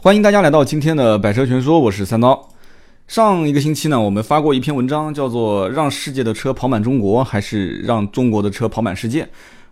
[0.00, 2.48] 欢迎大家来到今天的百车全说，我是三刀。
[3.08, 9.24] 上一个星期呢，我们发过一篇文章，叫做《让世界的车跑满中国，还是让中国的车跑满世界》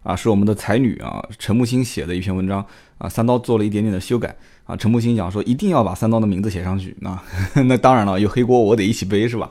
[0.02, 2.66] 啊，是我们的才女啊陈木星写的一篇文章
[2.98, 4.34] 啊，三刀做了一点点的修改
[4.64, 4.74] 啊。
[4.74, 7.22] 陈木星讲说，一定要把三刀的名字写上去啊，
[7.66, 9.48] 那当然了，有黑锅我得一起背是吧？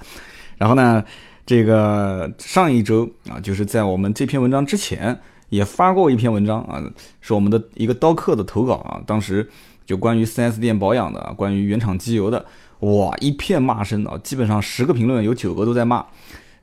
[0.58, 1.02] 然后呢，
[1.46, 5.18] 这个上一周啊，就是在我们这篇文章之前
[5.48, 6.84] 也发过一篇文章啊，
[7.22, 9.50] 是我们的一个刀客的投稿啊，当时。
[9.86, 12.46] 就关于 4S 店保养的，关于原厂机油的，
[12.80, 14.18] 哇，一片骂声啊！
[14.24, 16.06] 基本上十个评论有九个都在骂。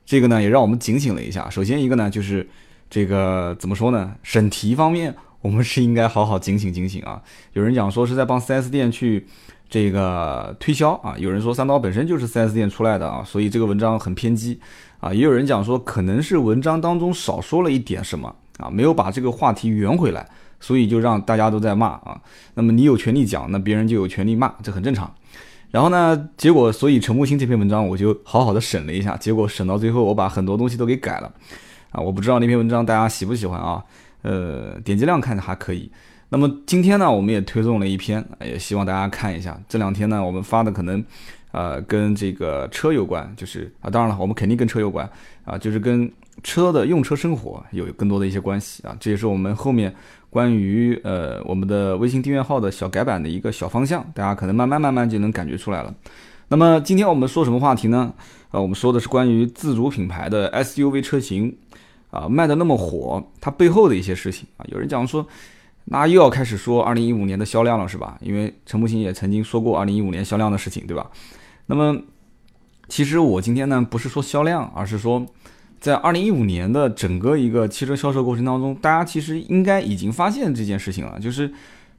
[0.05, 1.49] 这个呢，也让我们警醒了一下。
[1.49, 2.47] 首先一个呢，就是
[2.89, 4.13] 这个怎么说呢？
[4.21, 7.21] 审题方面，我们是应该好好警醒警醒啊。
[7.53, 9.25] 有人讲说是在帮 4S 店去
[9.69, 14.59] 这个推销啊，有人说三刀本身就是 4S 店出来的啊，所以这个文章很偏激
[14.99, 15.13] 啊。
[15.13, 20.27] 也有人讲说可能是文章当中少说了一点什么啊，没有把这个话题圆回来。
[20.63, 22.17] 所以就让大家都在骂啊，
[22.53, 25.13] 那么你有权利讲，那别人就有权利骂，这很正常。
[25.69, 31.29] 然后呢，结果所以陈木星这篇文章我就好好的审了一下，结果审到最后我把很多东西都给改了
[31.91, 33.83] 啊，我不知道那篇文章大家喜不喜欢啊，
[34.21, 35.91] 呃，点击量看着还可以。
[36.33, 39.55] 那么今天呢，我们也推送了一篇，也希望大家看一下。
[39.69, 41.05] 这两天呢，我们发的可能
[41.51, 45.07] 呃跟这个车有关，就是啊，当然了，我们肯定跟车有关
[45.45, 46.11] 啊，就是跟
[46.41, 49.93] 车的用车生活有更多的一些关系啊，这也是我们后面。
[50.31, 55.93] 关于呃我们的微信订阅号的小改版的一个小方向，大家可能慢慢慢慢就能感觉出来了。
[56.47, 58.11] 那么今天我们说什么话题呢？
[58.49, 61.55] 呃，我们说的是关于自主品牌的 SUV 车型
[62.09, 64.65] 啊卖的那么火，它背后的一些事情啊。
[64.69, 65.23] 有人讲说，
[65.85, 68.17] 那又要开始说二零一五年的销量了是吧？
[68.21, 71.09] 因为陈木星也曾经说过二零一五年销量的事情，对吧？
[71.65, 71.97] 那么
[72.87, 75.25] 其实我今天呢不是说销量，而是说。
[75.79, 81.51] 在二零一五年的整个一个汽车销售过程当中，大家其实应该已经发现这件事情了，就是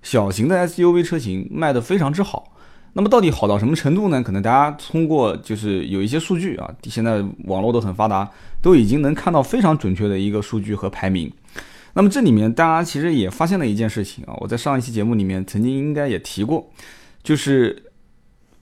[0.02, 2.56] 小型的 SUV 车型卖的非常之好。
[2.94, 4.22] 那么到底好到什么程度呢？
[4.22, 8.26] 可能大家通过就是有一些数据啊，现在网络都很发达，
[8.62, 11.30] 都已经能看到非常准确的一个数据和排名。
[11.94, 16.70] 那么这里面大家其实也发现了一件事情啊，我在上一期节目里面曾经应该也提过，
[17.22, 17.90] 就是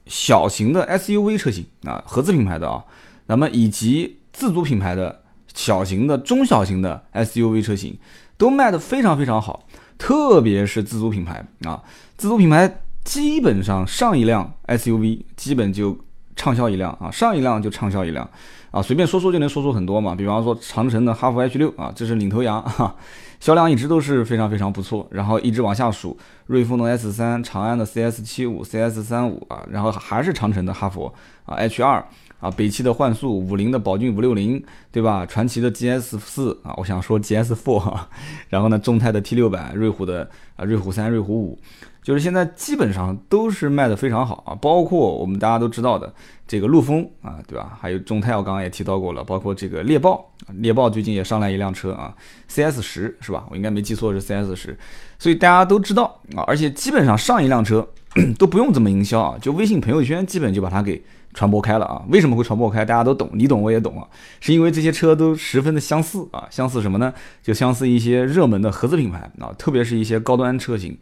[0.05, 2.83] 小型的 SUV 车型啊，合资品牌的啊，
[3.25, 5.23] 那么以及自主品牌的
[5.53, 7.97] 小型的、中小型的 SUV 车型
[8.37, 9.67] 都卖得非常非常好，
[9.97, 11.83] 特别是自主品牌啊，
[12.17, 15.97] 自主品牌基本上上一辆 SUV 基本就
[16.43, 18.29] 畅销一辆啊，上一辆就畅销一辆
[18.69, 20.13] 啊，随便说说就能说出很多嘛。
[20.13, 22.93] 比方说长城的哈弗 H 六啊，这是领头羊哈，
[23.39, 26.17] 销量一直都是非常非常不错，然后一直往下数，
[26.47, 31.09] 瑞风的 S 三、长安的 CS 七五、CS 三五啊，然后还是长城的哈弗
[31.45, 32.05] 啊 H 二。
[32.41, 34.61] 啊，北汽的幻速，五菱的宝骏五六零，
[34.91, 35.25] 对吧？
[35.25, 37.97] 传祺的 GS 四啊，我想说 GS Four，
[38.49, 41.57] 然后呢，众泰的 T 六百，瑞虎的啊，瑞虎三、瑞虎五，
[42.03, 44.53] 就是现在基本上都是卖的非常好啊。
[44.61, 46.13] 包括我们大家都知道的
[46.47, 47.77] 这个陆风啊，对吧？
[47.79, 52.13] 还有众泰，我刚刚也提到过了，包括这个猎豹，猎豹最近也上来一辆车啊
[52.47, 53.45] ，CS 十是吧？
[53.49, 54.77] 我应该没记错是 CS 十，
[55.17, 57.87] 所以大家都知道啊，而且基本上上一辆车
[58.37, 61.01] 都不用怎么营销啊，就微信朋友圈基本就把它给。
[61.35, 61.99] 传播开了啊？
[62.09, 62.85] 为什么会传播开？
[62.85, 64.07] 大家都懂，你懂我也懂啊。
[64.39, 67.11] 是因为这些车都十分的相似啊，相似什么呢？
[67.41, 70.95] 就相似一些热门的合资品牌啊，特别是一些高端车型。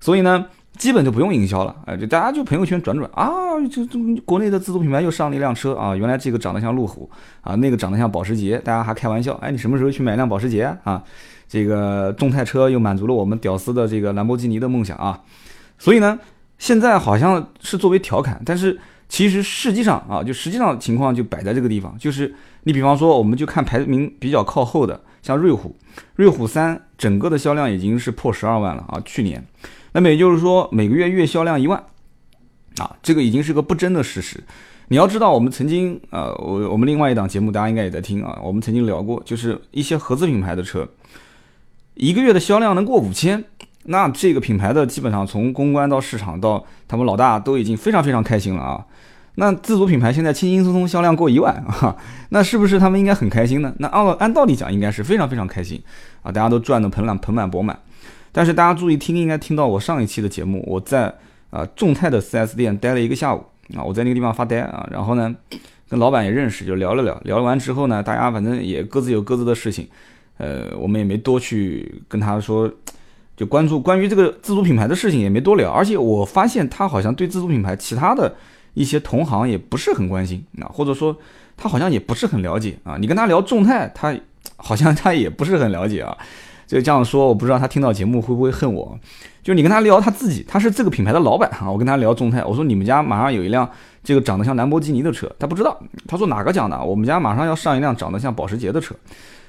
[0.00, 0.46] 所以呢，
[0.76, 3.30] 基本就不用营销了，哎，就大家就朋友圈转转啊，
[3.70, 11.02] 就这国内的自主品牌又上了一辆车啊，原来这个长得像路虎啊，那个长得像保时捷，大家还开玩笑，哎，你什么时候去买辆保时捷啊？
[11.48, 15.20] 这个众泰车又满足了我们屌丝的这个兰博基尼的梦想啊。
[15.78, 16.18] 所以呢，
[16.58, 18.78] 现在好像是作为调侃，但是。
[19.08, 22.34] 其实实际上啊，就实际上情况就摆在这个地方，就是
[22.64, 25.76] 你比方说，我们就看排名比较靠后的，像瑞虎，
[26.16, 29.46] 瑞虎三整个的销量已经是破十二万了啊，去年，
[29.96, 31.82] 那么也就是说每个月月销量一万，
[32.76, 34.44] 啊，这个已经是个不争的事实。
[34.88, 40.86] 你要知道，我们曾经呃，我我们另外一档节目大家应该也在听啊，我们曾经聊过，就是一些合资品牌的车，
[41.94, 43.42] 一个月的销量能过五千。
[43.84, 48.84] 那这个品牌的基本上从公关到市场到他们老大都已经非常非常开心了啊。
[49.36, 51.96] 那自主品牌现在轻轻松松销量过一万啊，
[52.28, 53.72] 那是不是他们应该很开心呢？
[53.78, 55.82] 那按按道理讲应该是非常非常开心
[56.22, 57.78] 啊，大家都赚得盆满盆满钵满。
[58.36, 61.10] 但是大家注意听，应该听到我上一期的节目，我在
[61.48, 63.42] 啊众泰的 4S 店待了一个下午
[63.74, 65.34] 啊，我在那个地方发呆啊，然后呢
[65.88, 69.88] 跟老板也认识，就聊了聊，聊完之后呢，大家反正也各自有各自的事情，
[70.36, 72.70] 呃，我们也没多去跟他说。
[73.38, 78.34] 就关注关于这个自主品牌的事情也没多聊，而且我发现他好像对自主品牌其他的
[78.72, 81.14] 一些同行也不是很关心啊，或者说
[81.54, 82.96] 他好像也不是很了解啊。
[82.98, 84.18] 你跟他聊众泰，他
[84.56, 86.16] 好像他也不是很了解啊。
[86.66, 88.98] 就这样说，我不知道他听到节目会不会恨我。
[89.42, 91.70] 就你跟他聊他自己，他是这个品牌的老板啊。
[91.70, 93.70] 我跟他聊众泰，我说你们家马上有一辆
[94.02, 95.78] 这个长得像兰博基尼的车，他不知道。
[96.08, 96.82] 他说哪个讲的？
[96.82, 98.94] 我们家马上要上一辆长得像保时捷的车。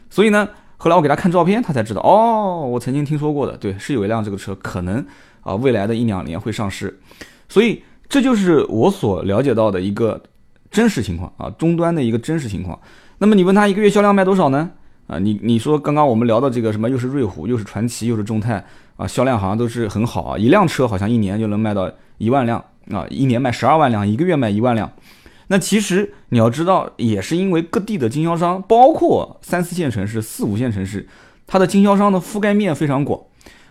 [0.09, 0.47] 所以呢，
[0.77, 5.03] 后来我给他看照片，他才知道哦，我曾经听说过的，对，是有一辆这个车，可能
[5.41, 6.99] 啊未来的一两年会上市。
[7.49, 10.21] 所以这就是我所了解到的一个
[10.69, 12.79] 真实情况啊，终端的一个真实情况。
[13.17, 14.69] 那么你问他一个月销量卖多少呢？
[15.07, 18.63] 啊，你你说刚刚我们聊的这个什么，又是瑞虎，又是传奇，又是众泰。
[18.98, 22.57] 啊，销量好像都是很好啊，一辆车好像一年就能卖到一万辆
[22.89, 24.92] 啊，一年卖十二万辆，一个月卖一万辆。
[25.50, 31.07] 那其实你要知道，也是因为各地的经销商，包括三四线城市、四五线城市，
[31.45, 33.21] 它的经销商的覆盖面非常广，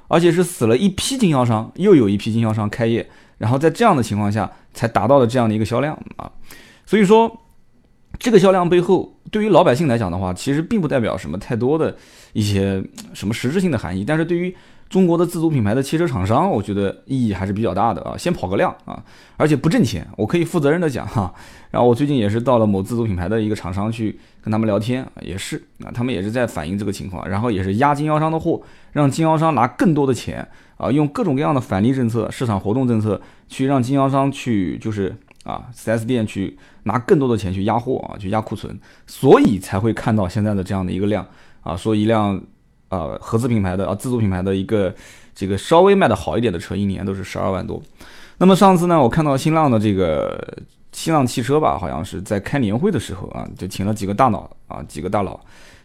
[0.06, 6.30] 而且是死了一批经销商，又有一批经销商开业，然后在这样的情况下才达到了这样的一个销量啊。
[6.86, 7.40] 所以说，
[8.16, 11.96] 这个销量背后，对于老百姓来讲的话，其实并不代表什么太多的
[12.32, 12.82] 一些
[13.12, 14.54] 什么实质性的含义，但是对于
[14.88, 19.02] 中国的自主品牌的汽车厂商，我觉得意义还是比较大的啊，先跑个量啊，
[19.36, 21.34] 而且不挣钱，我可以负责任的讲哈。
[21.72, 28.62] 然后我最近也是到了某自主品牌的一个厂商去跟他们聊天，也是啊，他们也是在反映这个情况，然后也是压经销商的货，
[28.92, 30.46] 让经销商拿更多的钱
[30.76, 35.12] 啊，用各种各样的返利政策、市场活动政策去让经销商去就是
[35.42, 36.56] 啊，4S 店去
[36.86, 41.24] 拿更多的钱去压货啊，去压库存，所以才会看到现在的这样的一个量
[41.62, 42.42] 啊，说一辆。
[42.88, 44.94] 啊，合资品牌的啊，自主品牌的一个
[45.34, 47.82] 这个稍微卖的好一点的车，一年都是十二万多。
[48.38, 50.56] 那么上次呢，我看到新浪的这个
[50.92, 55.38] 新浪汽车吧，好像是在开年会的时候啊，就请了几个大佬啊，几个大佬，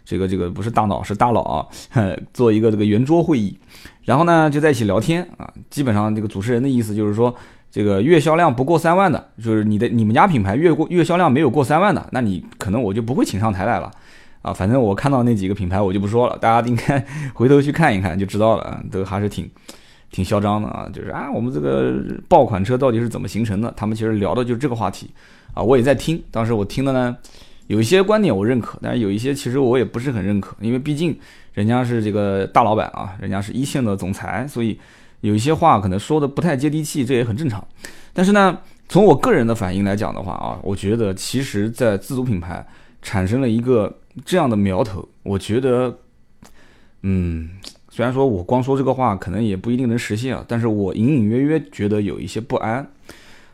[0.05, 1.67] 这个这个不是大佬是大佬啊，
[2.35, 3.57] 做一个这个圆桌会议，
[4.03, 5.51] 然后呢就在一起聊天啊。
[5.71, 7.35] 基本上这个主持人的意思就是说，
[7.71, 13.89] 这个月销量不过三万的，就是你的你们家品牌月过月销量没有过三万的，那你可能我就不会请上台来了。
[14.41, 19.47] 啊，反正我看到那几个品牌，我就不说了，大家应该 回头去看一看就知道了，都还是挺
[20.09, 20.89] 挺嚣张的啊。
[20.91, 23.71] 就是啊，我们这个爆款车到底是怎么形成的？
[23.77, 25.11] 他们其实聊的就是这个话题
[25.53, 25.61] 啊。
[25.61, 27.15] 我也在听，当时我听的呢，
[27.67, 31.15] 有一些观点我认可，但是有一些其实我也不是很认可，因为毕竟
[31.53, 34.77] 人家是这个大老板啊，人家是一线的总裁，所以
[35.21, 37.65] 有一些话可能说的不太接地气，这也很正常。
[38.13, 42.63] 但是呢，从我个人的反应来讲的话啊，我觉得其实在自主品牌
[43.01, 43.97] 产生了一个。
[44.25, 45.97] 这样的苗头，我觉得，
[47.03, 47.49] 嗯，
[47.89, 52.85] 虽然说我光说这个话，可能也不一定能实现啊，但是我隐隐约约觉得有一些不安。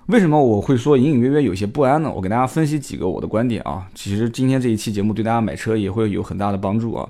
[0.08, 2.12] 为什么我会说隐隐约约有些不安呢？
[2.12, 3.88] 我给大家分析几个我的观点啊。
[3.94, 7.08] 其实今天这一期节目对大家买车也会有很大的帮助啊。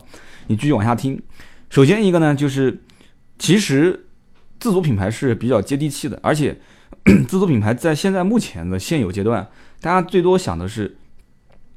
[0.48, 1.18] 你继续往下听。
[1.70, 2.78] 首先一个呢，就是
[3.40, 4.07] 其实
[4.60, 6.58] 自主品牌是比较接地气的，而且
[7.28, 9.48] 自主品牌在现在目前的现有阶段，
[9.82, 10.98] 大家最多想的是，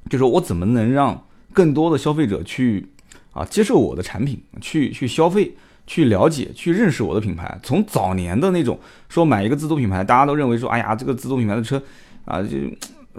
[0.09, 2.87] 就是我怎么能让更多的消费者去
[3.33, 5.55] 啊接受我的产品，去去消费，
[5.87, 7.59] 去了解，去认识我的品牌。
[7.63, 8.79] 从早年的那种
[9.09, 11.83] 说买一个自主品牌，大家都认为说，哎呀，这个自主品牌的车
[12.25, 12.57] 啊，就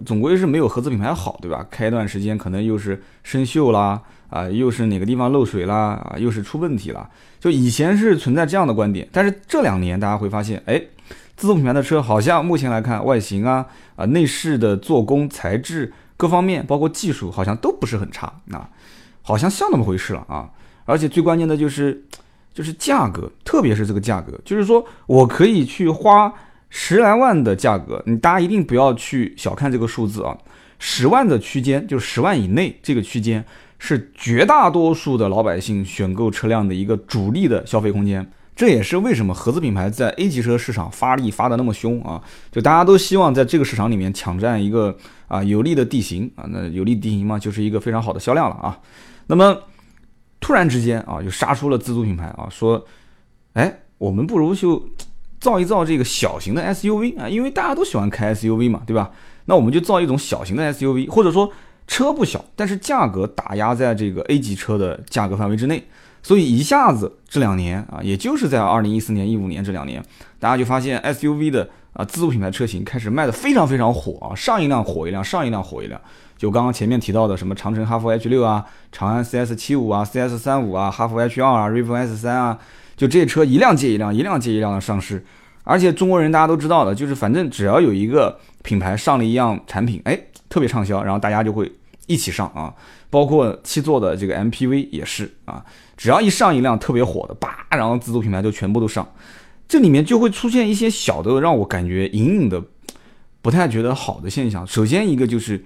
[0.06, 1.66] 总归是没有合资品牌好，对吧？
[1.70, 7.08] 开一段时间可能又是生锈啦，啊，又是哪个地方漏水啦，啊，又是出问题了。
[7.40, 10.82] 就以前是存在这样的观点，但是这两年大家会发现，哎，
[11.38, 15.94] 自主品牌的车好像目前来看，外形啊，啊，内饰的做工材质。
[16.18, 18.70] 各方面包括技术好像都不是很差啊，
[19.24, 20.48] 好像像那么回事了啊！
[20.86, 22.00] 而且最关键的就是，
[22.54, 26.32] 就是价格，特别是这个价格，就是说我可以去花
[26.70, 30.38] 十来万的价格，你大家一定不要去小看这个数字啊！
[30.78, 33.44] 十万的区间，就十万以内这个区间，
[33.84, 38.32] 是绝大多数的老百姓选购车辆的一个主力的消费空间。
[38.56, 42.22] 这也是为什么合资品牌在 A 级车市场发力发的那么凶啊！
[42.52, 44.96] 就大家都希望在这个市场里面抢占一个
[45.28, 48.78] 啊有利的地形啊，那有利地形嘛，就是一个非常好的销量了啊。
[49.26, 49.58] 那么
[50.40, 52.86] 突然之间啊，就杀出了自主品牌啊，说，
[53.54, 54.88] 哎，我们不如就
[55.40, 59.10] 造一造这个小型的 SUV 啊，因为大家都喜欢开 SUV 嘛，对吧？
[59.46, 61.52] 那我们就造一种小型的 SUV，或者说
[61.88, 65.84] 车不小，但是价格打压在这个 A 级车的价格范围之内。
[66.24, 70.04] 所以一下子这两年啊，也就是在二零一四年、一五年这两年，
[70.40, 76.00] 大家就发现 SUV 的啊自主品牌车型开始卖的非常非常火啊，上一辆火一辆，上一辆火一辆。
[76.38, 82.58] 就刚刚前面提到的什么长城哈弗 H 六啊，长安 CS 七五啊，CS 三五啊，哈弗 H 二啊，瑞风 S 三啊，
[82.96, 85.24] 就这些车一辆接一辆，一辆接一辆的上市。
[85.64, 90.20] 而且中国人大家都知道的，就是反正只要有一个品牌上了一样产品，哎，
[90.52, 91.72] 特别畅销，然后大家就会
[92.06, 92.72] 一起上啊。
[93.10, 95.66] 包括七座的这个 MPV 也是啊。
[95.98, 99.08] 只要一上一辆特别火的，叭，然后自主品牌就全部都上，
[99.68, 102.62] 这里面就会出现一些小的让我感觉隐隐的
[103.42, 104.66] 不太觉得好的现象。
[104.66, 105.64] 首先一个就是，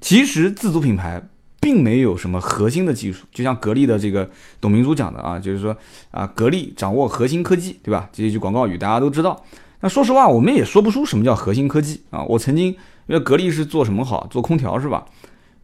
[0.00, 1.22] 其实自主品牌
[1.60, 3.26] 并没有什么核心的技术。
[3.30, 5.76] 就像格力的这个董明珠讲的啊，就是说
[6.10, 8.08] 啊，格力掌握核心科技，对吧？
[8.10, 9.44] 这一句广告语大家都知道。
[9.80, 12.22] 那说实话，我们也说不出什么叫核心科技啊。
[12.24, 12.74] 我曾经
[13.08, 15.04] 因为格力是做什么好，做空调是吧？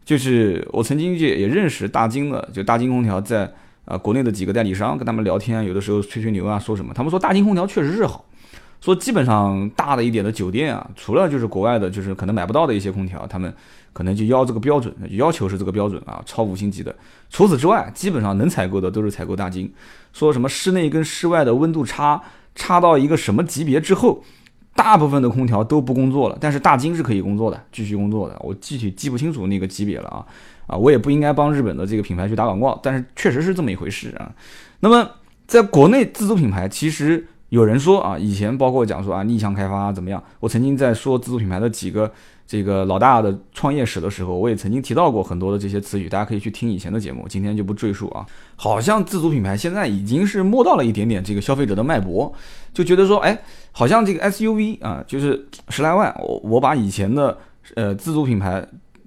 [0.05, 3.49] 就是我曾经也也认识大金的，就大金空调在
[3.85, 6.93] 啊国内的几个代理商跟他们聊天，有的时候吹吹牛啊，说什么？
[6.93, 8.25] 他们说大金空调确实是好，
[8.81, 13.55] 说基本上大的一点的酒店啊，除了就是国外的，就是可能买不到的一些空调，他们
[13.93, 16.95] 可能就要这个标准，要求是这个标准啊，超五星级的。
[17.29, 19.73] 除此之外，基本上能采购的都是采购大金。
[20.13, 22.23] 说什么室内跟室外的温度差。
[22.57, 24.23] 差到一个什么级别之后，
[24.75, 28.37] 大部分的空调都不工作了，但是大金是可以工作的，继续工作的。
[28.41, 30.27] 我具体记不清楚那个级别了啊
[30.67, 30.77] 啊！
[30.77, 34.33] 我也不应该帮日本的这个品牌去打广告，但是确实是这么一回事啊。
[34.81, 35.09] 那么
[35.47, 42.11] 在国内自主品牌，其实有人说啊，以前包括讲说啊逆向开发怎么样，我曾经在说自主品牌的几个。
[42.47, 48.27] 这个老大的创业史的时候，我也曾经提到过很多的这些词语，大家可以去听以前的节目，今天就不赘述啊。
[48.55, 52.31] 好像自主品牌现在已经是摸到了一点点这个消费者的脉搏，
[52.75, 53.37] 就觉得说，哎，
[53.73, 57.39] 好像这个 SUV 啊，就是十来万，我我把以前的
[57.77, 58.63] 呃自主品牌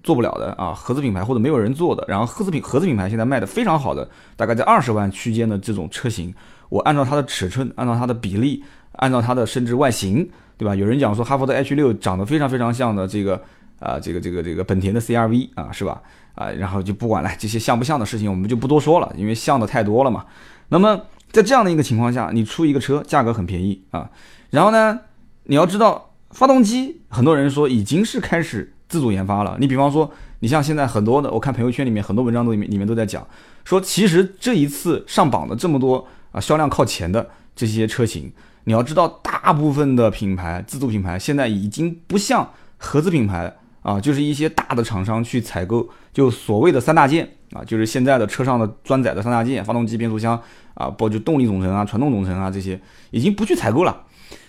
[0.07, 6.33] 做不了的啊，合资品牌或者没有人做的，然后合资品合资品牌现在卖的非常好的，大概在二十万区间的这种车型，
[6.69, 10.29] 我按照它的尺寸，按照它的比例，按照它的甚至外形。
[10.59, 10.73] 对吧？
[10.73, 13.39] 有人讲说哈佛的 H 六长得非常非常像的这个
[13.79, 16.01] 啊，这个这个这个本田的 CRV 啊，是吧？
[16.33, 20.25] 啊，然后就不管了，这些像不像的事情我们就不多说了，因为像的太多了嘛。
[20.69, 20.99] 那么
[21.31, 24.09] 在这样的一个情况下，你出一个车价格很便宜啊，
[24.49, 24.99] 然后呢，
[25.43, 29.57] 你要知道发动机，很多人说已经是开始自主研发了。
[29.59, 33.25] 你比方说，你像现在很多的，我看朋友圈里面很多文章都里面里面都在讲，
[33.63, 38.31] 说其实这一次上榜的这么多啊销量靠前的这些车型。
[38.63, 50.37] 你要知道，大部分的品牌自主品牌现在已经不像合资品牌啊，就是一些大的厂商去采购，就所谓的三大件啊，就是现在的车上的装载的三大件，发动机、变速箱
[50.73, 52.77] 啊，包括动力总成啊、传动总成啊这些，
[53.11, 54.03] 已经不去采购了。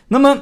[0.09, 0.37] 那么，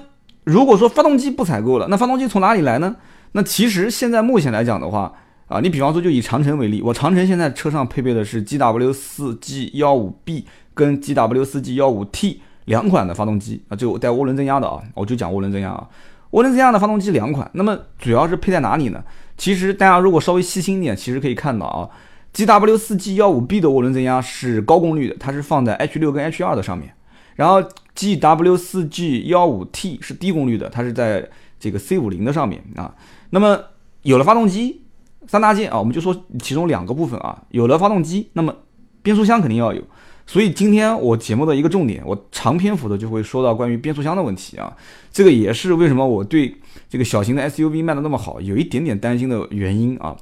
[0.45, 2.97] 如果说发动机不采购了，那发动机从哪里来呢？
[3.37, 5.13] 那其实现在目前来讲的话
[5.47, 12.41] 啊，你比方说就以长城为例，我长城现在车上配备的是 GW 四 G 幺五 B 跟 GW 四 G 幺五 T。
[12.65, 15.89] 两款的发动机啊，就带涡轮增压的啊，我就讲涡轮增压啊。
[16.33, 19.05] 涡轮增压的发动机两款，那么主要是配在哪里呢？
[19.37, 21.89] 其实大家如果稍微细心一点，其实可以看到啊
[22.35, 26.93] ，GW 四 G 幺五 B 的涡轮增压是高功率的，它是放在 H 六跟 H 二的上面。
[27.37, 27.63] 然后
[27.95, 31.29] GW 四 G 幺五 T 是低功率的，它是在
[31.61, 32.93] 这个 C 五零的上面啊。
[33.31, 33.59] 那么
[34.03, 34.83] 有了发动机
[35.27, 38.55] 三大件啊，我们就说其中两个部分啊，有了发动机，那么
[39.03, 39.83] 变速箱肯定要有。
[40.29, 44.77] 所以今天我节目的一个重点，我长篇幅的就会说到关于变速箱的问题啊，
[45.13, 46.53] 这个也是为什么我对
[46.89, 50.17] 这个小型的 SUV 卖的那么好，有一点点担心的原因啊。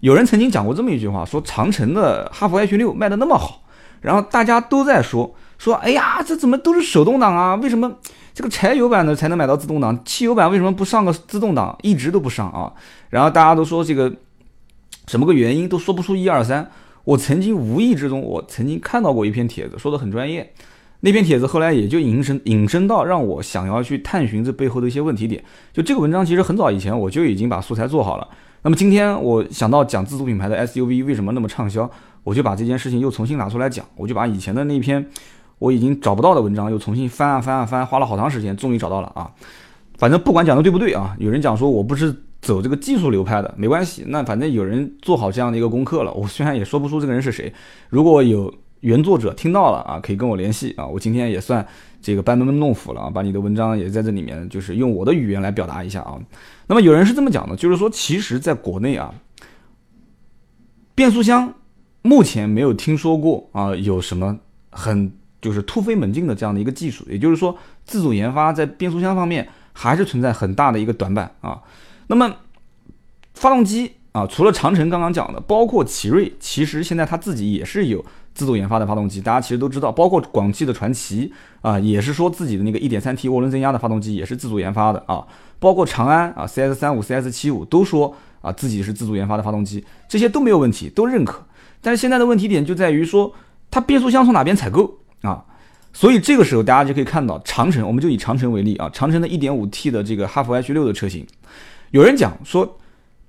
[0.00, 3.62] 有人曾经讲过这么一句话，说长城的哈弗 H 六卖的那么好，
[4.00, 7.54] 然后大家都在说说，哎呀，这怎么都是手动挡啊？
[7.54, 7.96] 为什么
[8.36, 12.70] 这个柴油版的才能买到自动挡，汽油版为什么不上个自动挡，一直都不上啊？
[13.08, 14.12] 然后大家都说这个
[15.06, 16.70] 什么个原因，都说不出一二三。
[17.04, 20.52] 我曾经无意之中，我曾经看到过一篇帖子，说的很专业。
[21.00, 25.42] 那篇帖子后来也就引申引申到让我想要去探寻这背后的一些问题点。
[25.72, 28.28] 就这个文章其实很早以前我就已经把素材做好了。
[28.60, 31.90] 那么今天我想到讲自主品牌的 SUV 为什么那么畅销，
[32.22, 33.86] 我就把这件事情又重新拿出来讲。
[33.96, 35.08] 我就把以前的那篇
[35.58, 39.30] 我已经找不到的文章又重新翻啊翻啊翻，花了好长时间，终于找到了啊。
[39.98, 42.14] 反正不管讲的对不对啊，有人讲说我不是。
[42.42, 46.12] 走这个技术流派的没关系，那反正有人做好这样的一个功课了。
[46.12, 47.52] 我虽然也说不出这个人是谁，
[47.88, 50.86] 如果有原作者听到了啊，可以跟我联系啊。
[50.86, 51.66] 我今天也算
[52.00, 56.20] 这个班门弄斧了啊，把你的文章也在这里面，就是用我的语言来表达一下啊。
[56.68, 59.12] 那么有人是这么讲的，就是说其实在国内啊，
[60.94, 61.52] 变速箱
[62.02, 64.38] 目前没有听说过啊有什么
[64.70, 65.10] 很
[65.46, 71.62] 就是突飞猛进的这样的一个技术，也就是说自主研发在变速箱方面还是存在很大的一个短板啊。
[72.08, 72.34] 那么，
[73.34, 79.20] 发动机啊，除了长城刚刚讲的，包括奇瑞，其实现在它自己也是有自主研发的发动机。
[79.20, 85.24] 大家其实都知道，包括广汽的传祺啊，也是说自己的那个 1.3T 涡轮增压的发动机也是自主研发的啊。
[85.60, 91.46] 包括长安啊，CS35、CS75 都说啊自己是自主研发的发动机，这些都没有问题，都认可。
[91.80, 93.32] 但是现在的问题点就在于说，
[93.70, 95.44] 它变速箱从哪边采购啊？
[95.92, 101.26] 所以这个时候大家就可以看到，长城，我们就以长城为例啊，长城的 1.5T 的这个哈弗 H6 的车型。
[101.90, 102.78] 有人讲说，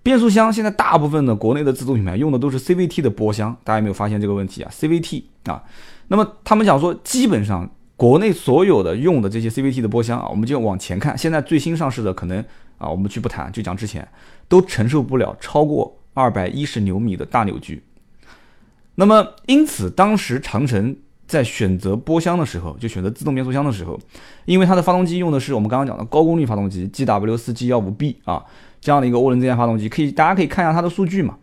[0.03, 5.63] 变速箱现在大部分的国内的自主品牌用的都是 CVT 的波箱，大家有没有发现这个问题啊？CVT 啊，
[6.09, 12.43] 那么他们讲说，基本上国内所有的用的这些 CVT 的波箱啊，我们就往前看，现在最新上市的可能
[12.77, 14.05] 啊，我们去不谈，就讲之前
[14.49, 17.81] 都承受不了超过二百一十牛米的大扭矩。
[18.95, 20.95] 那么，因此当时长城
[21.27, 23.99] 在选择波箱的时候，就选择自动变速箱的时候，
[24.45, 28.43] 因为它的发动机用的是我们刚刚讲的高功率发动机 GW 四 G 幺五 B 啊
[28.79, 31.37] 这样的一个涡轮增压发动机，可以大家可以看一下它的数据嘛，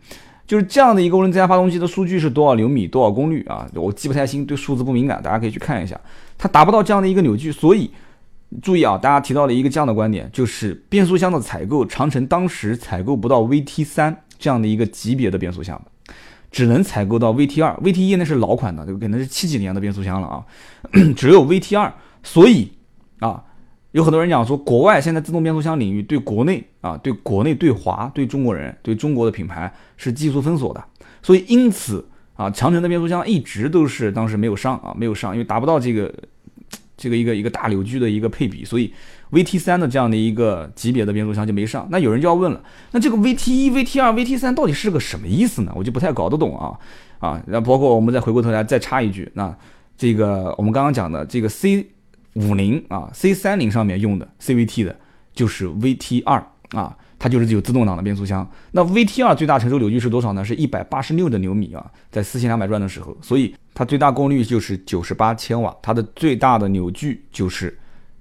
[0.47, 3.69] 就是这样的一个涡轮增压发动机的数据是多少牛米多少功率啊？
[3.75, 5.99] 我记不太清，对数字不敏感，大家可以去看一下，
[6.37, 7.91] 它达不到这样的一个扭矩，所以
[8.61, 15.79] 注意啊，大家提到了一个这样的观点，就是变速箱的采购，长城当时采购不到 VT 三这样的一个级别的变速箱。
[16.55, 20.45] 只能采购到 VT 二，VT 一那是老款的，就可能是七几年的变速箱了啊，
[21.13, 21.93] 只有 VT 二，
[22.23, 22.71] 所以
[23.19, 23.43] 啊，
[23.91, 30.81] 有很多人讲说，国外现在自动变速箱领域对国内啊，对国内对华对中国人对中国的品牌是技术封锁的，
[31.21, 36.09] 所以因此啊，长城的变速箱一直都是当时没有上啊，没有上，因为达不到这个
[36.97, 38.93] 这个一个一个大扭矩的一个配比，所以。
[39.31, 45.73] VT 三的这样的一个级别的变速箱就没上，那有人就要问了，那这个 VT 一、VT 二、VT 三到底是个什么意思呢？
[45.75, 46.77] 我就不太搞得懂啊
[47.19, 47.41] 啊！
[47.47, 49.53] 那包括我们再回过头来再插一句，那
[49.97, 51.87] 这个我们刚刚讲的这个 C
[52.35, 54.95] 五零啊、C 三零上面用的 CVT 的，
[55.33, 58.47] 就是 VT 二啊，它就是有自动挡的变速箱。
[58.71, 60.43] 那 VT 二最大承受扭矩是多少呢？
[60.43, 67.77] 是一百八十六的牛米啊，在四千两百转的时候，所以它最大功率就是九十八千瓦，它的最大的扭矩就是。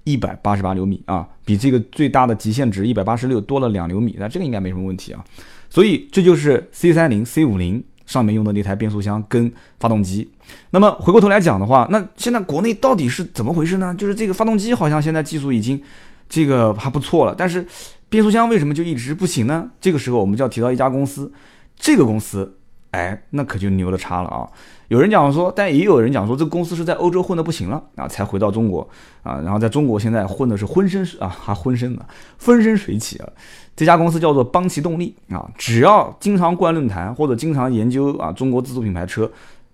[0.07, 5.25] 一百八十八牛米啊，比这个最大的极限值一百八十六多了两牛米，那这个应该没什么问题啊。
[5.71, 10.31] 所以这就是 C 三零、C 五零上面用的那台变速箱跟发动机。
[10.73, 13.95] 那么回过头来讲的话，那现在国内到底是怎么回事呢？
[13.97, 15.81] 就是这个发动机好像现在技术已经
[16.29, 17.67] 这个还不错了，但是
[18.15, 19.69] 变速箱为什么就一直不行呢？
[19.81, 21.33] 这个时候我们就要提到一家公司，
[21.75, 22.59] 这个公司。
[22.93, 24.47] 哎，那可就牛的差了啊！
[24.87, 28.89] 有人讲说，但也有人讲说，这公司是在欧洲混的不行了啊，才回到中国
[29.25, 32.07] 啊，然后在中国现在混的是浑身啊，还浑身的
[32.39, 33.29] 风生水起啊。
[33.75, 39.29] 这家公司叫做邦奇动力啊，只要经常逛论坛或者经常研究啊中国自主品牌车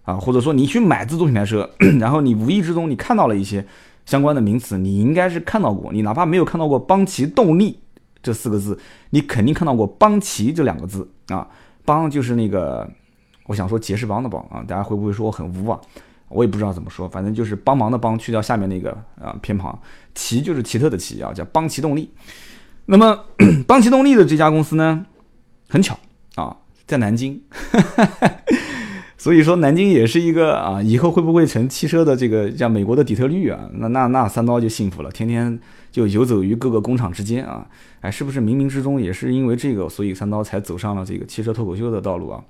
[0.05, 1.69] 啊，或者说你去买自主品牌车，
[2.01, 3.63] 然后你无意之中你看到了一些
[4.07, 7.81] 相关的名词，你应该是看到过，你哪怕没有看到过邦奇动力
[8.23, 8.79] 这四个字，
[9.11, 11.49] 你肯定看到过邦奇这两个字啊，
[11.85, 12.89] 邦就是那个。
[13.47, 15.81] 我想说杰士邦的邦啊，大家会不会说我很污啊？
[16.29, 19.77] 我也不知道怎么说，反正就是帮忙的帮，去掉下面那个啊偏旁，
[20.15, 22.15] 奇就是奇特的奇啊，叫邦奇动力。
[22.87, 23.25] 那么
[23.67, 25.05] 邦奇动力的这家公司呢，
[25.69, 25.99] 很巧
[26.37, 26.57] 啊，
[26.87, 27.43] 在南京，
[29.21, 33.69] 所以说南京也是一个啊，以后会不会成汽车的这个像美国的底特律啊？
[33.75, 35.61] 那那那三刀就幸福了，天天
[35.93, 37.67] 就游走于各个工厂之间啊，
[38.01, 42.43] 哎，是不是冥冥之中也是因为这个，所以三刀才走上了这个汽车脱口秀的道路啊？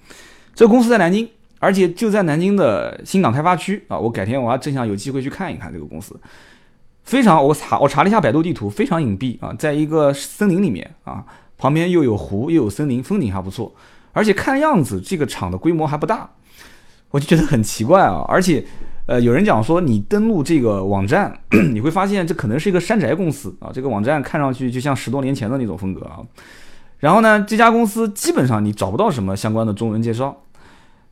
[0.54, 1.28] 这公司在南京，
[1.58, 3.98] 而且就在南京的新港开发区啊！
[3.98, 6.14] 我改天我还正想有机会去看一看这个公司，
[7.02, 11.26] 非常我查我查了一下百度地图，非常隐蔽啊，在一个森林里面啊，
[11.58, 13.74] 旁边又有湖又有森林，风景还不错，
[14.12, 16.30] 而且看样子这个厂的规模还不大，
[17.10, 18.24] 我就觉得很奇怪啊！
[18.28, 18.64] 而且
[19.06, 21.36] 呃，有人讲说你登录这个网站，
[21.72, 26.20] 你会发现这可能是一个山寨公司啊，这个网站看上去就像十多年前的那种风格啊。
[26.98, 30.44] 然后呢，这家公司基本上你找不到什么相关的中文介绍，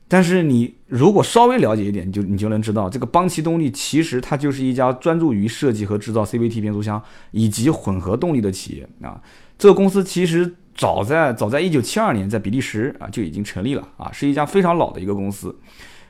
[0.06, 9.20] 但是你如果稍微了解一点，你就你就能知道，这个邦奇动力其实它就是一家专注于设计和制造 CVT 变速箱以及混合动力的企业啊。
[9.58, 15.54] 这个公司其实早在早在一九七二年在比利时啊就已经成立了啊，是一家非常老的一个公司。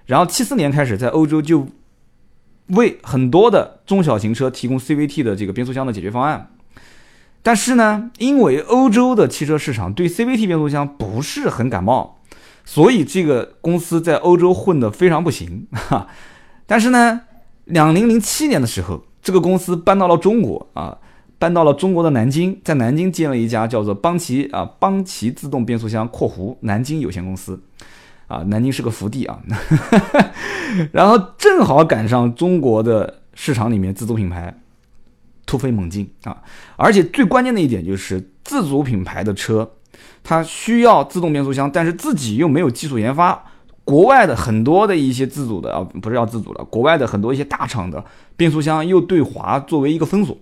[0.05, 1.67] 然后七四年开始在欧洲就
[2.69, 6.51] 为很多的中小型车提供 CVT 的这个变速箱的解决方案。
[7.43, 12.19] 但是呢，因为欧洲的汽车市场对 CVT 变速箱不是很感冒，
[12.65, 15.67] 所以这个公司在欧洲混得非常不行。
[15.73, 16.09] 哈，
[16.67, 17.23] 但是呢，
[17.65, 20.99] 两零零七年的时候，这个公司搬到了中国啊，
[21.39, 27.61] 搬到了中国的南京，在南京建了一家叫做邦奇啊邦奇自动变速箱（括弧南京有限公司）
[28.27, 29.41] 啊，南京是个福地啊。
[30.93, 34.59] 然后正好赶上中国的市场里面自主品牌。
[35.47, 36.43] 突飞猛进啊！
[36.77, 39.67] 而且最关键的一点就是自主品牌的车，
[40.23, 43.43] 它需要自动变速箱，但是自己又没有技术研发。
[43.83, 48.05] 国外的很多的一些自主的啊，不是要自主的，国外的很多一些大厂的
[48.37, 50.37] 变速箱又对华作为一个封锁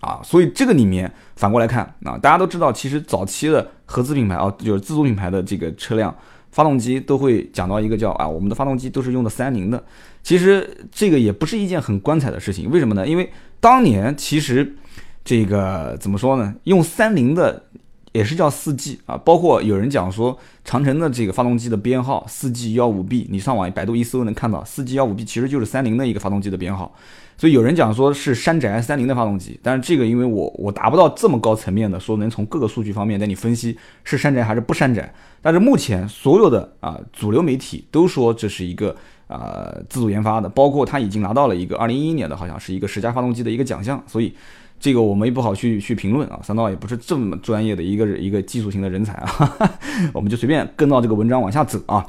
[0.00, 6.14] 啊，所以这个里面反过来看啊，大家都知道，其实早期的合资品牌啊，就是自主品牌的这个车辆
[6.50, 9.82] 发动机都会讲到一个叫啊，我们的发动机都是用的三菱的。
[10.22, 13.06] 其实这个也不是一件很光彩的事情，为什么呢？
[13.06, 13.30] 因为
[13.60, 14.76] 当年其实，
[15.24, 16.54] 这个怎么说呢？
[16.64, 17.64] 用三菱的
[18.12, 26.92] 也是叫四 G 啊，包括有人讲说长城的这个发动机的编号四 G 幺五 B，你上网百度一搜能看到四 G 幺五 B 其实就是三菱的一个发动机的编号，
[27.38, 38.94] 所以有人讲说是山寨三菱的发动机，但是这个因为我我达不到这么高层面的说能从各个数据方面带你分析是山寨还是不山寨，但是目前所有的啊主流媒体都说这是一个
[39.28, 44.34] 啊自主研发的，包括他已经拿到了一个二零一一年的好像是一个十佳发动机的一个奖项，所以。
[44.80, 49.28] 这个我们也不好去去评论啊，三刀也不是这么专业的一个一个技术型的人才啊，
[50.14, 52.06] 我们就随便跟到这个文章往下走啊。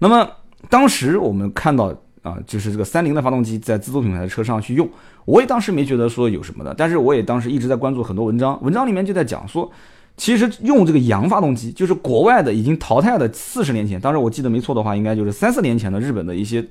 [0.00, 0.28] 那么
[0.68, 1.94] 当时我们看到
[2.28, 4.88] 啊，就是这个三菱的发动机在自主品牌的车上去用，
[5.24, 9.70] 我也当时没觉得说有什么的，但是我也当时一直在关注很多文章，文章里面就在讲说，
[10.16, 16.64] 其实用这个洋发动机，就是国外的已经淘汰的四十年前，当时我记得没错的话，应该就是三四年前的日本的一些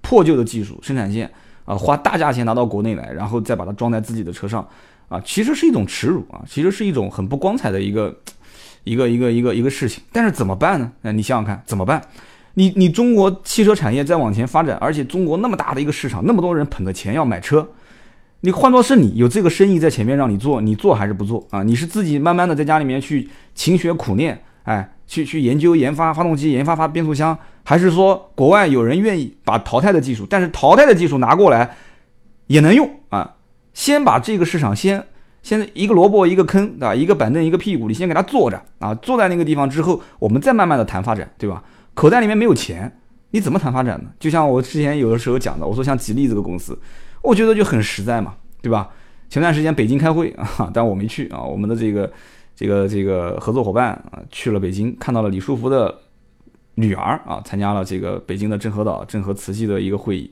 [0.00, 1.30] 破旧的技术生产线
[1.64, 4.66] 啊，花大价钱拿到国内来，然后再把它装在自己的车上。
[5.10, 8.16] 啊，其实是一种耻辱啊，其实是一种很不光彩的一个，
[8.84, 10.02] 一个一个一个一个事情。
[10.10, 10.90] 但是怎么办呢？
[11.02, 12.02] 那你想想看，怎么办？
[12.54, 17.68] 你你中国汽车产业在往前发展，而且中国那么大的一个市场，那么多人捧着钱要买车，
[18.40, 21.62] 你换作是你有这个生意在前面让你做，你做还是不做啊？
[21.62, 31.74] 你是自己慢慢的在家里面去勤学苦练，哎，去去研究研发发动机，研发发变速箱，还是说国外有人愿意把淘汰的技术，但是淘汰的技术拿过来
[32.46, 33.34] 也能用啊？
[33.72, 35.04] 先把这个市场先，
[35.42, 36.94] 先一个萝卜一个坑，对吧？
[36.94, 41.60] 一个板凳一个屁股，你先给他坐着啊，坐在那个地方之后，我们再慢慢的谈发展，对吧？
[41.94, 44.10] 口袋里面没有钱，你怎么谈发展呢？
[44.20, 46.78] 就像我之前有的时候讲的，我说像吉利这个公司，
[47.22, 48.90] 我觉得就很实在嘛，对吧？
[49.30, 52.12] 前段时间北京开会 啊，但我没去啊，我们的这个
[52.54, 55.92] 这个这个合作伙伴啊去了北京，看到了李书福的
[56.74, 60.30] 女儿啊，参加了这个北京的郑和岛郑和瓷器的一个会议。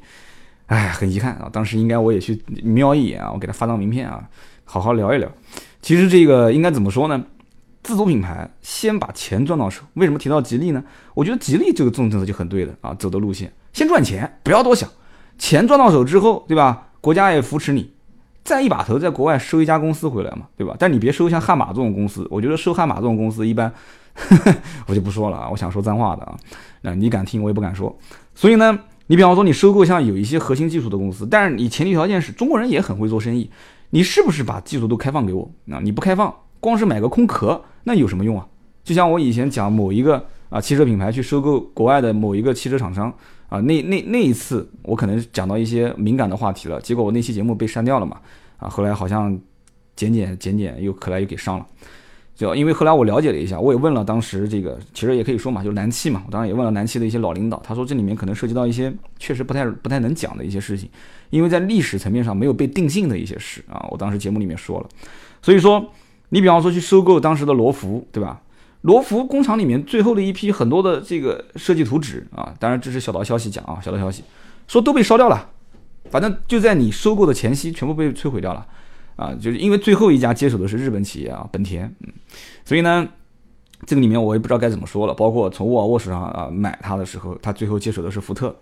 [0.66, 4.29] 哎，很遗憾啊，当时应该我也去瞄一眼啊，我给他发张名片啊，
[4.64, 5.31] 好好聊一聊。
[5.81, 7.25] 其实这个应该怎么说呢？
[7.83, 9.83] 自主品牌先把钱赚到手。
[9.95, 10.83] 为什么提到吉利呢？
[11.14, 14.88] 我觉得吉利这个政策就很对的啊，走的路线先赚钱，不要多想。
[15.38, 16.88] 钱赚到手之后，对吧？
[17.01, 17.92] 国家也扶持你，
[18.45, 20.77] 再一把头在国外收一家公司回来嘛，对吧？
[20.79, 23.73] 但你别收像悍马这种公司，我觉得收悍马这种公司一般，
[24.87, 26.37] 我就不说了啊，我想说脏话的啊，
[26.83, 27.97] 那你敢听我也不敢说。
[28.35, 28.79] 所以呢。
[29.09, 33.51] 你比方说，你收购像有一些核心技术的公司，但是你前提条件是中国人也很会做生意，
[33.90, 35.51] 你是不是把技术都开放给我？
[35.71, 38.46] 啊，你不开放，光是买个空壳，那有什么用啊？
[38.85, 43.12] 就像我以前讲某一个啊汽车品牌去收购国外的某一个汽车厂商
[43.48, 48.20] 啊，那那那一次我可能讲到一些敏感的话题了，结果我那期节目被删掉了嘛，
[48.59, 49.37] 啊，后来好像
[49.96, 51.66] 剪剪剪剪又后来又给上了。
[52.35, 60.88] 就因为后来我了解了一下，我也问了当时这个，其实也可以说嘛，就是南汽嘛，我当然也问了南汽的一些老领导，他说这里面可能涉及到一些确实不太不太能讲的一些事情，
[61.29, 64.88] 因为在历史层面上没有被定性的一些事啊，我当时节目里面说了，
[65.42, 65.85] 所以说
[66.33, 68.40] 你比方说去收购当时的罗孚，对吧？
[68.81, 74.25] 罗孚工厂里面最后的一批很多的这个设计图纸啊，当然这是小道消息讲啊，小道消息
[74.66, 75.51] 说都被烧掉了，
[76.11, 78.66] 反正就在你收购的前夕全部被摧毁掉了。
[79.14, 82.11] 啊，就是因为最后一家接手的是日本企业啊，本田，嗯，
[82.64, 83.07] 所以呢，
[83.85, 85.12] 这个里面我也不知道该怎么说了。
[85.12, 88.57] 包括从沃尔沃手上啊买它的时候，它最后接手的是福特，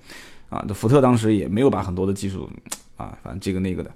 [0.48, 2.50] 啊，这福特当时也没有把很多的技术
[2.96, 3.90] 啊，反正这个那个的，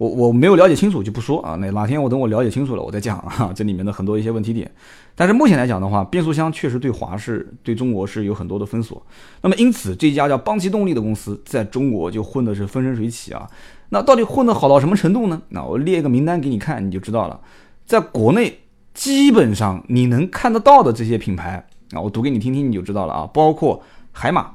[0.00, 1.56] 我我没有了解清楚就不说啊。
[1.56, 4.70] 那哪天我等我了解清楚了，我再讲啊，这里面的很多一些问题点。
[5.14, 9.04] 但是目前来讲的话，变速箱确实对华是对中国是有很多的封锁。
[9.42, 13.46] 那么因此，这家叫邦奇动力的公司在中国就混的是风生水起啊。
[13.90, 15.42] 那到底混得好到什么程度呢？
[15.50, 17.38] 那我列一个名单给你看，你就知道了。
[17.84, 18.60] 在国内，
[18.94, 23.28] 基本上你能看得到的这些品牌啊，我读给你听听，你就知道了啊。
[23.34, 23.82] 包括
[24.12, 24.54] 海马、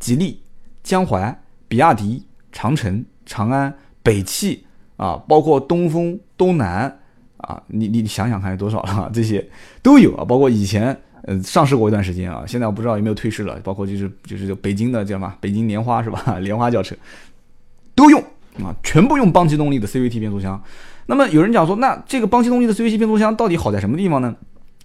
[0.00, 0.42] 吉利、
[0.82, 3.72] 江淮、比亚迪、长城、长安、
[4.02, 4.64] 北汽
[5.00, 6.94] 啊，包括东风、东南
[7.38, 9.10] 啊，你你想想看有多少了？
[9.14, 9.48] 这些
[9.82, 10.24] 都有啊。
[10.24, 13.58] 包括以前呃上市过一段时间啊，现在我不知道有没有退市了。
[13.64, 15.34] 包括就是就是北京的叫什么？
[15.40, 16.38] 北京莲花是吧？
[16.44, 16.94] 莲花轿车
[17.94, 18.22] 都用。
[18.62, 20.62] 啊，全部用邦奇动力的 CVT 变速箱。
[21.06, 24.36] 那么有人讲说，那这个邦奇动力的 CVT 变速箱到底好在什么地方呢？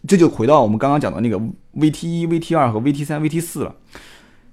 [0.08, 1.38] 这就回到我们刚刚讲的那个
[1.76, 3.76] VT 一、VT 二和 VT 三、VT 四了。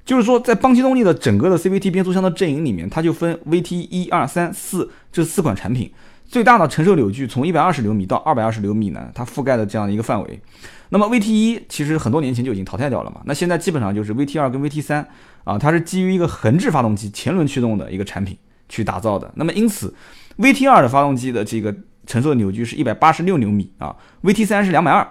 [0.04, 5.92] 就是说，在邦奇动力的整个的 CVT 变速箱的阵营里面，它就分 VT 一二三四这四款产品。
[6.26, 10.40] 最大的承受扭矩从一百二十牛米到二百二十牛米呢，它覆盖的这样一个范围。
[10.88, 15.06] 那么 VT 一其实很多年前就已经淘汰掉了嘛，那现在基本上就是 VT 二跟 VT 三
[15.44, 18.36] 啊，它是基于一个横置发动机、前轮驱动的一个产品。
[18.68, 19.94] 去打造的，那么因此
[20.38, 25.06] ，VT 二的发动机的这个承受扭矩是一百八十六牛米啊，VT 三是两百二，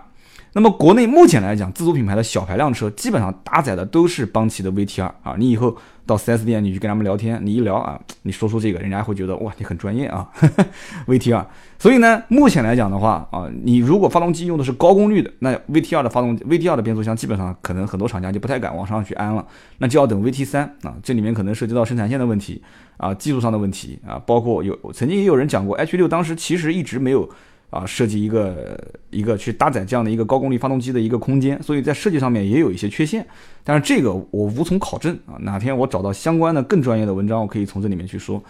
[0.53, 5.35] 那么国内目前来讲，自主品牌的小排量车基本上搭载的都是邦奇的 VT2 啊。
[5.37, 5.73] 你以后
[6.05, 10.29] 到 4S 店，你去跟他们聊天，你一聊啊，你说出这个，人家会觉得哇，你很专业啊。
[11.07, 11.45] VT2，
[11.79, 20.93] 所以呢，目前来讲的话啊，你如果发动机用的是高功率的，那 VT2 的发动 VT2 的变速箱基本上可能很多厂家就不太敢往上去安了，那就要等 VT3 啊。
[21.01, 22.61] 这里面可能涉及到生产线的问题
[22.97, 27.29] 啊，技术上的问题啊，包括有曾经也有人讲过，H6 当时其实一直没有。
[27.71, 28.79] 啊，设计一个
[29.10, 33.25] 一个去搭载这样的一个高功率发动机的一个空间，所以在设计上面也有一些缺陷，
[33.63, 35.39] 但是这个我无从考证啊。
[35.39, 38.43] 哪天我找到相关的更专业的文章，我可以从这里面去说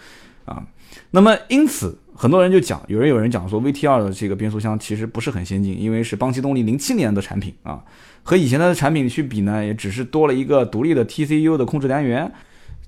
[0.44, 0.62] 啊。
[1.12, 7.82] 那么因此，很多人就讲，有人有人讲说，VT2 的这个变速箱其实不是很先进，因为是邦奇动力零七年的产品啊，
[8.22, 12.30] 和以前的产品去比呢，也只是多了一个独立的 TCU 的控制单元。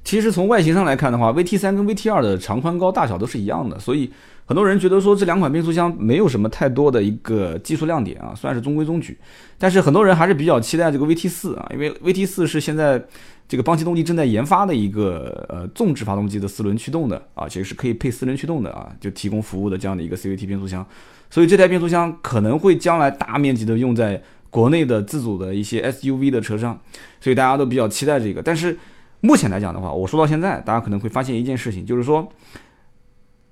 [0.04, 4.10] 其实从外形上来看的话，VT3 跟 VT2 的长宽高大小都是一样的，所以。
[4.46, 9.16] 很多人觉得说这两款变速箱没有什么太多的一个技术亮点啊，算是中规中矩。
[9.56, 13.02] 但是很多人还是比较期待这个 VT 四啊，因为 VT 四是现在
[13.48, 20.86] 这个邦奇动力正在研发的一个呃纵置发动机的四轮驱动的啊，其实是可以配四轮驱动的啊，就提供服务的这样的一个 CVT 变速箱。
[21.30, 26.78] 所以这台变速箱可能会将来大面积的用在国内的自主的一些 SUV 的车上，
[27.18, 28.42] 所以大家都比较期待这个。
[28.42, 28.76] 但是
[29.24, 32.28] 目前来讲的话，我说到现在，大家可能会发现一件事情，就是说。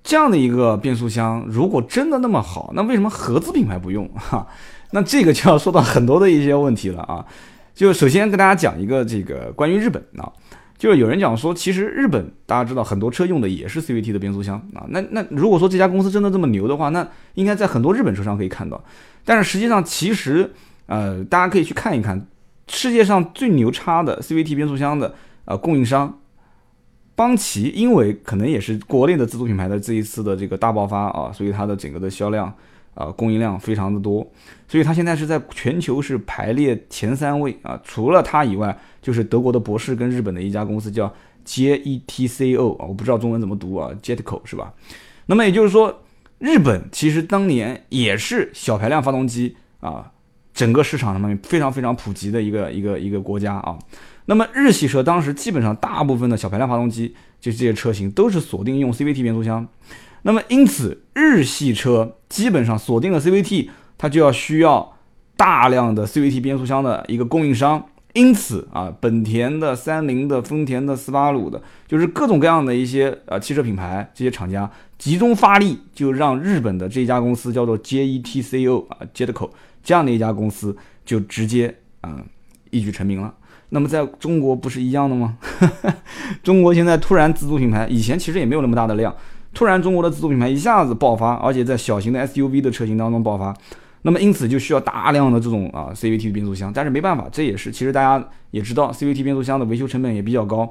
[0.05, 4.07] 这样的一个变速箱，如果真的那么好，那为什么合资品牌不用？
[4.19, 4.45] 哈，
[4.91, 7.25] 那这个就要说到很多的一些问题了啊。
[7.73, 10.27] 就首先跟大家讲一个这个关于日本啊，
[10.77, 14.85] 就是有人讲说，其实日本大家知道很多车用的也是 CVT 的变速箱啊。
[14.89, 18.83] 那那如果说这家公司真的这么牛的话，那应该在很多日本车上可以看到。
[19.25, 20.53] 但是实际上，其实
[20.87, 22.27] 呃，大家可以去看一看
[22.67, 26.19] 世界上最牛叉的 CVT 变速箱的呃供应商。
[27.15, 32.53] 邦奇因为可能也是国内的自主品牌的这一次的这个大爆发啊，所以它的整个的销量
[32.95, 34.27] 啊供应量非常的多，
[34.67, 37.79] 所以它现在是在全球是排列前三位啊。
[37.85, 41.13] 除了它以外，就是德国的博士跟日本的一家公司叫
[41.45, 44.73] JETCO 啊，我不知道中文怎么读啊，Jetco 是吧？
[45.27, 46.03] 那么也就是说，
[46.39, 50.11] 日本其实当年也是小排量发动机啊，
[50.55, 53.79] 整个市场上面非常非常普及的一个一个一个国家啊。
[54.27, 59.67] 那么日系车当时基本上大部分的小排量发动机，就这些车型都是锁定用 CVT 变速箱。
[60.23, 64.97] 那么因此日系车基本上锁定了 CVT，它就要需要
[65.37, 67.85] 大量的 CVT 变速箱的一个供应商。
[68.15, 79.49] 因此啊，本田的、三菱的、丰田的、斯巴鲁的，就是各种各样的一些呃汽车品牌这些厂家集中发力，就让日本的这家公司叫做 JETCO 啊 Jetco
[79.83, 82.23] 这样的一家公司就直接啊
[82.71, 83.33] 一举成名了。
[83.75, 85.39] 那么在中国不是一样的吗？
[86.45, 89.15] 中国现在突然自主品牌，以前其实也没有那么大的量，
[89.55, 93.57] 突然中国的自主品牌一下子爆发，而且在小型的 SUV 的车型当中爆发，
[94.03, 100.71] 那么因此就需要大量的这种啊 CVT 变速箱，但是没办法，这也是其实大家也知道，CVT 变速箱的维修成本也比较高，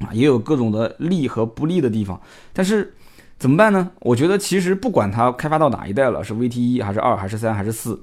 [0.00, 2.20] 啊也有各种的利和不利的地方，
[2.52, 2.92] 但是
[3.38, 3.92] 怎么办呢？
[4.00, 8.02] 我觉得其实不管它开发到哪一代了，是 VT 一还是二还是三还是四，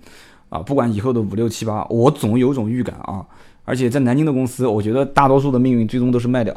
[0.53, 3.25] 啊不管以后的五六七八，我总有种预感啊。
[3.65, 6.53] 而且在南京的公司，我觉得大多数的命运最终都是卖掉。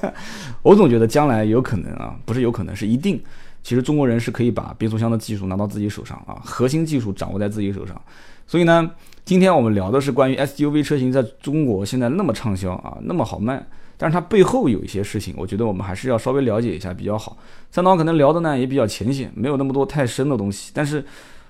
[0.62, 3.20] 我总觉得将来有可能啊，不是有可能，是一定。
[3.62, 8.00] 其实中国人是可以把变速箱的技术拿到自己手上啊，核心技术掌握在自己手上。
[8.46, 8.90] 所以呢，
[9.26, 13.62] 今天我们聊的是关于 SUV 车型在中国现在那么畅销啊，那么好卖，
[13.98, 17.36] 但是它背后有一些事情，我觉得我们还是要稍微了解一下比较好。
[17.70, 20.70] 三刀可能聊的呢也比较浅显，没有那么多太深的东西。
[20.72, 21.04] 但是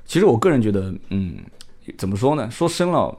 [0.05, 1.35] 其实我个人觉得，嗯，
[1.97, 2.51] 怎么说呢？
[2.51, 3.17] 说深了。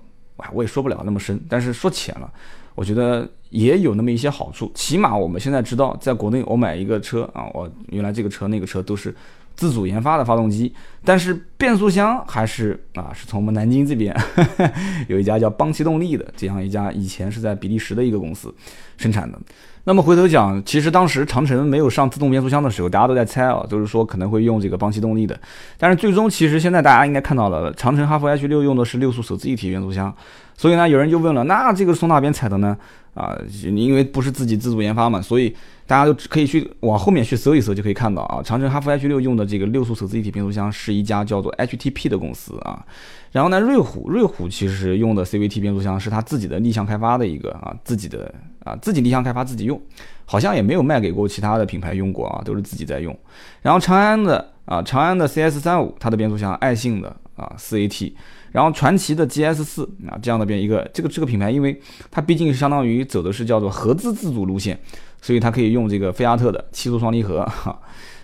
[0.53, 2.31] 我也说不了那么深，但是说浅了，
[2.73, 4.71] 我觉得也有那么一些好处。
[4.73, 9.13] 起码我们现在知道，在国内我买一个车啊，我原来这个车那个车都是
[9.59, 14.15] 自主研发的发动机，但是变速箱还是啊，是从我们南京这边
[15.09, 18.55] 有一家叫邦奇动力的这样一家，以前是在比利时的一个公司
[18.95, 19.37] 生产的。
[19.83, 25.37] 那么回头讲，其实当时长城没有上自动变速箱的时候，大家都在猜啊，就是说可能会用这个邦奇动力的。
[25.77, 30.15] 但是最终，其实现在大家应该看到了，长城哈弗 H 六用的是六速手自一体变速箱。
[30.55, 32.77] 所以呢，有人就问了，那这个从哪边采的呢？
[33.19, 35.53] 啊，因为不是自己自主研发嘛，所以
[35.85, 42.85] 大家都可以去往后面去搜一搜，就可以看到啊，长城哈弗 H 六用的这个六速手自一体变速箱是一家叫做 HTP 的公司啊。
[43.31, 48.33] 然后呢，瑞虎瑞虎其实用的 CVT 变速箱是他自己的逆向开发的一个啊，自己的。
[48.65, 49.81] 啊，自己逆向开发自己用，
[50.25, 53.17] 好像也没有卖给过其他的品牌用过啊，都是自己在用。
[53.61, 58.11] 然后长安的啊，长安的 CS 三五，它的变速箱爱信的啊四 AT，
[58.51, 64.79] 然后传祺的 GS 四啊这样的变一个这个这个品牌，因为它毕竟是相当于走的是叫做合资自主路线，
[65.21, 67.79] 所以它可以用这个菲亚特的七速双离合哈。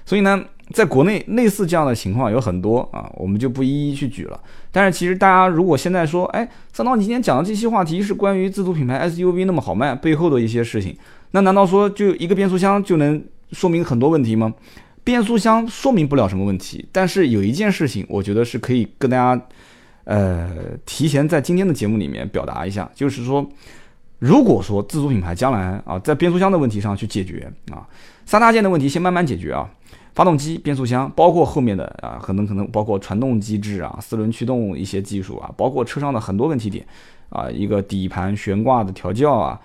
[0.05, 0.39] 所以呢，
[0.71, 4.39] 在国内类似这样的情况有很多啊，我们就不一一去举了。
[4.71, 10.95] 但是其实大家如果现在说，哎，三刀，你今天讲的这期话题是关于自主品牌 SUV 那么好卖背后的一些事情，
[11.31, 14.53] 那难道说就一个变速箱就能说明很多问题吗？
[15.03, 19.47] 变速箱说明不了什么问题，但是有一件事情，我觉得是可以跟大家，
[20.05, 20.49] 呃，
[20.85, 23.47] 提前在今天的节目里面表达一下，就是说，
[24.19, 27.85] 如果说自主品牌将来啊，在变速箱的问题上去解决啊，
[28.25, 29.69] 三大件的问题先慢慢解决啊，
[30.13, 36.85] 发动机、变速箱，包括后面的啊，可能可能包括传动机制啊、四轮驱动一些技术啊，包括车上的很多问题点
[37.29, 39.59] 啊，一个底盘悬挂的调教啊，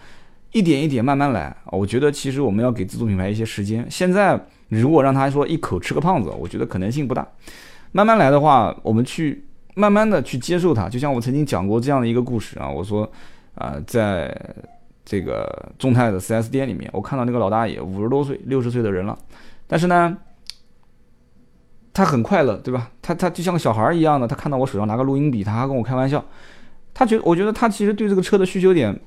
[0.52, 1.56] 一点一点慢慢来啊。
[1.72, 4.40] 我觉得其实我们要给自主品牌一些时间，现在。
[4.70, 7.26] 如果让他说一口吃个胖子，我觉得可能性不大。
[7.90, 9.42] 慢慢来的话，我们去
[9.80, 10.88] 慢慢的去接受它。
[10.88, 13.10] 就像我曾经讲过这样的一个故事啊，我说
[13.54, 14.30] 啊，在
[15.04, 19.18] 这个众泰的 4S 店里面，我看到那个老大爷五十多岁、六十岁的人了，
[19.66, 20.16] 但是呢，
[21.94, 22.90] 他很快乐，对吧？
[23.00, 26.22] 他他就像个小孩一样的，他看到我手上拿个录音笔，他还跟我开玩笑。
[26.92, 29.00] 他觉我觉得他其实对这个车的需求点。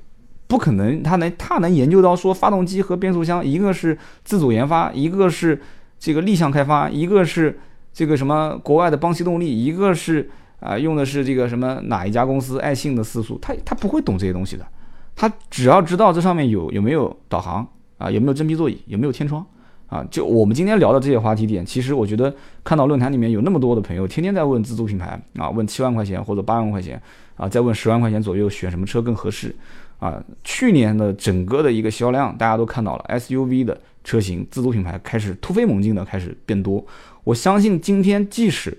[0.46, 5.58] 不可能，他能他能研究到说发动机和变速箱，一个是自主研发，一个是
[5.98, 7.58] 这个立项开发，一个是
[7.94, 14.66] 这个什么国外的邦西动力，一个是啊用的是这个什么哪一家公司爱信的四速，他他不会懂这些东西的，
[15.14, 17.66] 他只要知道这上面有有没有导航
[17.98, 19.44] 啊，有没有真皮座椅，有没有天窗
[19.88, 27.00] 啊，就我们今天聊的这些话题点，其实我觉得看到论坛里面有那么多的朋友天天在问自主品牌啊，问七万块钱或者八万块钱
[27.36, 29.54] 啊，再问十万块钱左右选什么车更合适。
[30.00, 36.84] 啊，去年的整个的一个销量，大家都看到了，SUV 的车型自主品牌开始突飞猛进的开始变多。
[37.22, 38.76] 我相信今天即使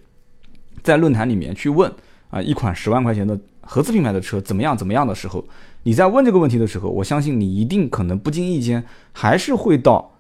[0.85, 1.91] 在论坛里面去问
[2.29, 5.43] 啊，一款十万块钱的合资品牌的车怎么样怎么样的时候，
[5.81, 10.11] 你在问这个问题的时候，我相信你一定可能不经意间还是会到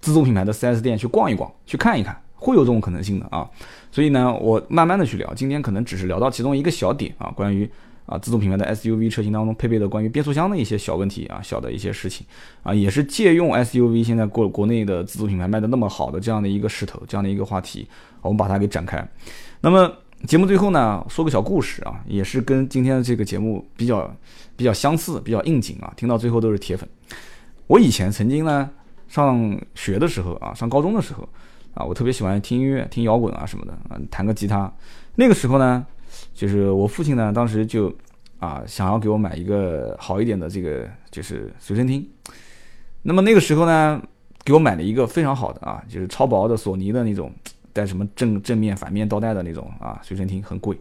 [0.00, 3.48] 自主品牌的 4S 店去逛一逛，去看一看，会有这种可能性的啊。
[3.90, 7.68] 所以呢，我慢慢的去聊，今天可能只是聊到其中一个小点啊，关于。
[8.06, 12.24] 啊，自主品牌的 SUV 车型当中配备的关于变速箱的一些小问题啊，小的一些事情
[12.62, 17.88] 啊，也是借用 SUV 现在国国内的自主品牌卖的那么好的这样的一个势头，这样的一个话题，
[18.22, 19.04] 我们把它给展开。
[19.60, 19.92] 那么
[20.26, 24.14] 节目最后呢，说个小故事啊，也是跟今天的这个节目比较
[24.56, 26.88] 比较相似，比较应景啊，听到最后都是铁粉。
[27.66, 28.70] 我以前曾经呢
[29.08, 31.28] 上学的时候啊，上高中的时候
[31.74, 34.72] 啊，我特别喜欢听音乐，听摇滚啊什么的啊，弹个吉他。
[35.16, 35.86] 那个时候呢。
[36.32, 37.94] 就是我父亲呢，当时就
[38.38, 42.06] 啊想要给我买一个好一点的这个就是随身听。
[43.02, 44.00] 那么那个时候呢，
[44.42, 47.30] 给我买了一个非常好的啊，就是超薄的索尼的那种
[47.76, 50.78] 带什么正正面、反面倒带的那种啊随身听，很贵。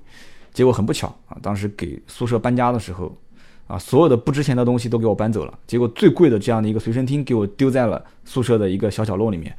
[0.53, 3.13] 结果很不巧啊，当时给宿舍搬家的时候
[3.67, 5.59] 啊，所有的不值钱的东西都给我搬走了。
[5.67, 9.53] 结果最贵的这样的一个随身听给我丢在了宿舍的一个小角落里面，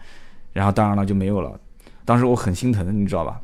[0.54, 1.60] 然后当然了就没有了。
[2.06, 3.38] 当时我很心疼，你知道吧？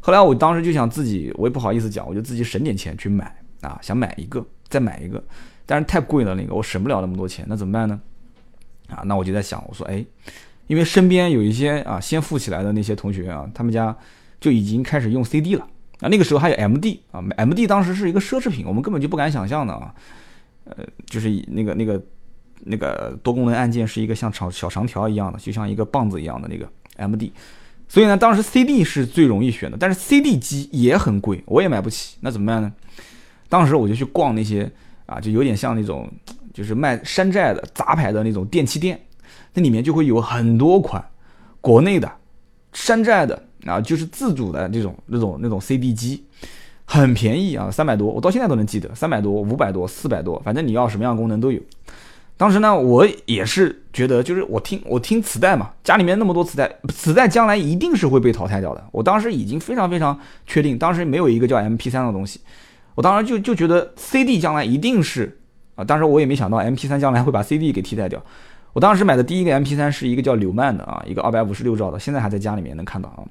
[0.00, 5.22] 后来我当时就想自己，我也不好意思讲，我就自己省点钱去买啊，想买一个，再买一个，
[5.64, 7.98] 但是太贵了那个，我省不了那么多钱，那怎么办呢？
[8.88, 10.04] 啊，那我就在想，我说，哎，
[10.72, 13.94] 因为身边有一些啊先富起来的那些同学啊，他们家
[14.40, 15.68] 就已经开始用 CD 了
[16.00, 19.94] 啊，那个时候还有 MD 啊，MD 当时是一个奢侈品，我们根本就不敢想象的啊，
[20.64, 22.02] 呃，就是那个那个
[22.64, 27.30] 那个多功能按键是一个像长小长条一样的，就像一个棒子一样的那个 MD。
[27.86, 32.72] 所以呢，当时 CD 是最容易选的，但是 CD 机也很贵，我也买不起，那怎么办呢？
[33.50, 34.72] 当时我就去逛那些
[35.04, 36.10] 啊，就有点像那种，
[36.54, 38.98] 就是卖山寨的杂牌的那种电器店，
[39.54, 41.04] 那里面就会有很多款
[41.60, 42.10] 国内的
[42.72, 46.24] 山寨的啊，就是自主的这种那种那种 CD 机，
[46.84, 51.60] 很便宜啊，三百多，我到现在都能记得，三百多、五百多、四百多，反正你要什么样功能都有。
[52.36, 58.82] 当时呢，我也是觉得，就是我听我听磁带嘛，家里面那么多磁带，磁带将来一定是会被淘汰掉的。
[58.90, 62.40] 我当时已经非常非常确定，当时没有一个叫 M P 三的东西，
[62.96, 65.38] 我当时就就觉得 C D 将来一定是
[65.76, 68.20] 啊，当时我也没想到 M P 三将来会把 C D 给替代掉。
[68.72, 73.24] 我当时买的第一个 M P 三是一个叫柳曼的啊，一个二百五十六兆的，现在还在家里面能看到啊。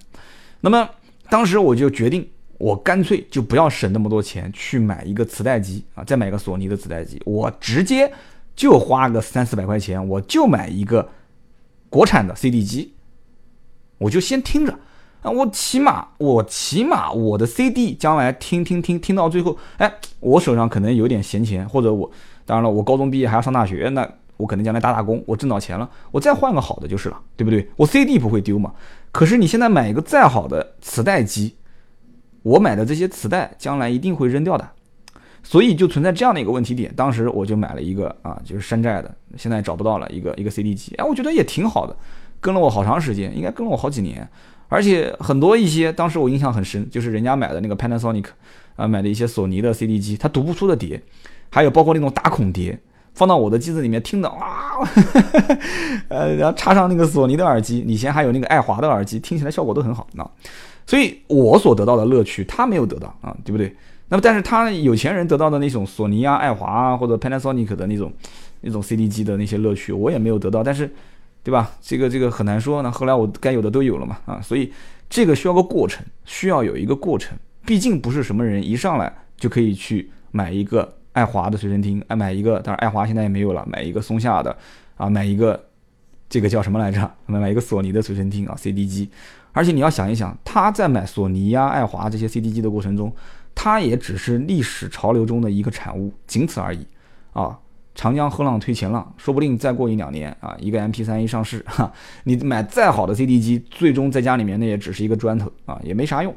[0.62, 0.90] 那么
[1.30, 2.28] 当时我就决定，
[2.58, 8.12] 我干脆就不要省那么多钱去买一个磁带机啊，再买一个索尼的磁带机，我直接。
[8.54, 11.10] 就花个三四百块钱，我就买一个
[11.90, 12.94] 国产的 CD 机，
[13.98, 14.78] 我就先听着
[15.22, 22.12] 啊，我起码我起码我的 CD 将来听听听听到最后，哎，我手上可能有点闲钱，或者我
[22.46, 24.08] 当然了，我高中毕业还要上大学，那
[24.42, 27.70] 我可能将来打打工，我挣到钱了，我再换个好的就是了，对不对？
[27.76, 28.74] 我 CD 不会丢嘛。
[29.12, 31.56] 可是你现在买一个再好的磁带机，
[32.44, 34.68] 我买的这些磁带将来一定会扔掉的。
[35.44, 41.96] 所以就存在这样的一个问题点，当时我就买了一个啊，就是山寨的，现在找不到了一个一个 CD 机，哎，我觉得也挺好的，
[42.40, 44.28] 跟了我好长时间，应该跟了我好几年。
[44.70, 48.26] 而且很多一些当时我印象很深，就是人家买的那个 Panasonic
[48.76, 51.02] 啊，买的一些索尼的 CD 机，它读不出的碟，
[51.50, 52.80] 还有包括那种打孔碟，
[53.14, 54.80] 放到我的机子里面听的哇，
[56.10, 60.30] 呃，然后插上那个索尼的耳机，以前还有那个爱华的耳机，听起来效果都很好啊。
[60.86, 63.76] 所以我所得到的乐趣，他没有得到啊，对不对？
[64.10, 68.12] 那么但是他有钱人得到的那种索尼啊、爱华啊或者 Panasonic 的那种
[68.62, 70.90] 那种 CD 机的那些乐趣，我也没有得到，但是。
[71.44, 71.72] 对吧？
[71.82, 72.84] 这个这个很难说。
[72.84, 74.72] 那后来我该有的都有了嘛，啊，所以
[75.10, 77.36] 这个需要个过程，需要有一个过程。
[77.66, 84.56] 毕竟不是什么人一上来就可以去买一个爱华的随身听，哎，买一个，当然爱华现在也没有了，买一个松下的，
[84.98, 85.62] 啊，买一个
[86.30, 87.12] 这个叫什么来着？
[87.26, 89.10] 买买一个索尼的随身听啊，CD 机。
[89.52, 93.14] 而且你要想一想，他在买索尼呀、爱华这些 CD 机的过程中，
[93.54, 96.86] 他也只是历史潮流中的一个产物，仅此而已，
[97.34, 97.60] 啊。
[97.94, 101.92] 长江后浪推前浪，说不定再过一两年啊，一个 MP3 一上市，哈，
[102.24, 106.34] 你买再好的 CD 机，最终在家里面那也只是一个砖头啊，也没啥用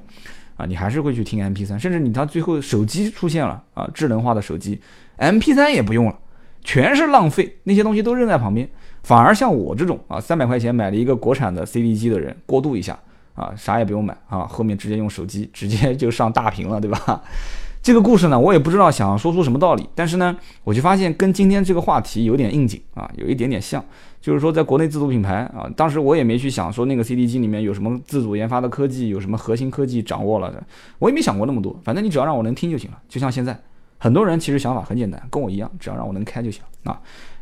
[0.56, 4.80] 啊，你还是会去听 MP3，甚至你到最后手机出现了啊，智能化的手机
[5.18, 6.18] ，MP3 也不用了，
[6.62, 8.68] 全是浪费，那些东西都扔在旁边，
[9.02, 12.98] 反而像我这种啊，三百块钱买了一个国产的 CD 机的人，过渡一下
[13.34, 17.22] 啊，啥也不用买啊，后面直接用手机直接 就上大屏了，对吧？
[17.82, 23.84] 这个故事呢，我也不知道想说出什么道理，但是呢，我就发现跟今天这个话题有点应景啊，有一点点像，
[24.24, 30.64] 就是说在国内自主品牌啊，当时我也没去想说那个 CD 机里面有什么自主研发的科技，有什么核心科技掌握了的，
[30.98, 32.98] 我也没想过那么多，反正你只要让我能听就行了。
[33.06, 33.54] 就像现在，
[33.98, 36.98] 很多人其实想法很简单，跟我一样，只要让我能开就行啊。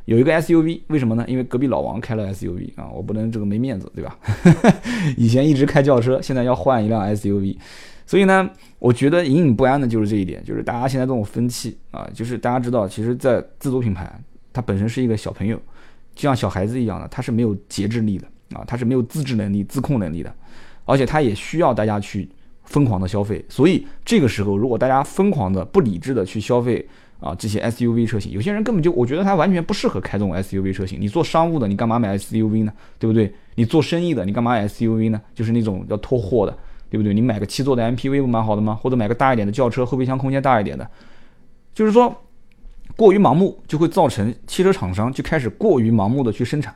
[0.06, 1.24] 有一个 SUV，为什么呢？
[1.28, 4.18] 因为隔壁老王开了 SUV 啊，我不能这个没面子，对吧？
[5.16, 7.56] 以前一直开轿车，现在要换一辆 SUV。
[8.04, 14.12] 所以呢，我觉得隐隐不安的就是这一点，就是大家现在这种风气啊，就是大家知道，其实，在自主品牌，
[14.52, 15.56] 它本身是一个小朋友，
[16.14, 20.34] 就像小孩子一样的，他是没有节制力的啊，他是没有自制能力、自控能力的，
[20.84, 22.28] 而且他也需要大家去
[22.64, 23.44] 疯狂的消费。
[23.48, 26.86] 所以这个时候，如果大家疯狂的、不理智的去消费
[27.20, 31.00] 啊这些 SUV 车型，有些人根本就我觉得他完全不适合开这种 SUV 车型。
[31.00, 32.72] 你做商务的，你干嘛买 SUV 呢？
[32.98, 33.32] 对不对？
[33.54, 35.20] 你做生意的，你干嘛 SUV 呢？
[35.34, 36.56] 就是那种要拖货的。
[36.90, 37.14] 对不对？
[37.14, 38.74] 你买个七座的 MPV 不蛮好的吗？
[38.74, 40.86] 或者买个大一点的轿车，后备箱空间大一点的，
[41.72, 42.14] 就是说
[42.96, 46.74] 过于盲目就会造成汽车厂商就开始过于盲目的去生产，